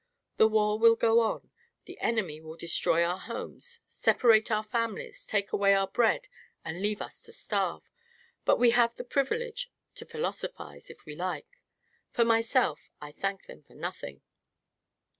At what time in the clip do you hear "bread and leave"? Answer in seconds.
5.87-7.03